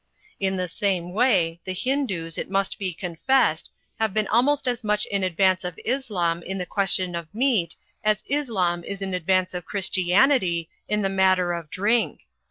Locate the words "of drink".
11.53-12.21